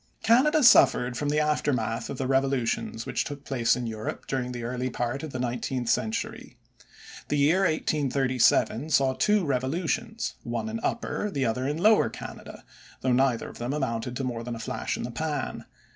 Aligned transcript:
Canada 0.23 0.63
suffered 0.63 1.15
from 1.15 1.29
the 1.29 1.39
aftermath 1.39 2.09
of 2.09 2.17
the 2.17 2.25
revolutions 2.25 3.05
which 3.05 3.23
took 3.23 3.43
place 3.45 3.75
in 3.75 3.85
Europe 3.85 4.25
during 4.25 4.51
the 4.51 4.63
early 4.63 4.89
part 4.89 5.21
of 5.21 5.29
the 5.29 5.37
nineteenth 5.37 5.87
century. 5.89 6.57
The 7.27 7.37
year 7.37 7.59
1837 7.65 8.89
saw 8.89 9.13
two 9.13 9.45
revolutions, 9.45 10.33
one 10.41 10.69
in 10.69 10.79
Upper, 10.81 11.29
the 11.29 11.45
other 11.45 11.67
in 11.67 11.77
Lower, 11.77 12.09
Canada, 12.09 12.63
though 13.01 13.13
neither 13.13 13.47
of 13.47 13.59
them 13.59 13.73
amounted 13.73 14.15
to 14.15 14.23
more 14.23 14.43
than 14.43 14.55
a 14.55 14.59
flash 14.59 14.97
in 14.97 15.03
the 15.03 15.11
pan. 15.11 15.65